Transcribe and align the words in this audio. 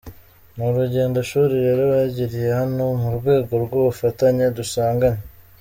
Ni 0.55 0.63
urugendo 0.69 1.17
shuri 1.29 1.53
rero 1.65 1.83
bagiriye 1.93 2.49
hano 2.59 2.83
mu 3.01 3.09
rwego 3.17 3.51
rw’ubufatanye 3.63 4.45
dusanganywe”. 4.57 5.21